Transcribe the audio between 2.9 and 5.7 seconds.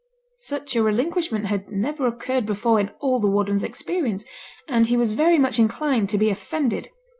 all the warden's experience; and he was very much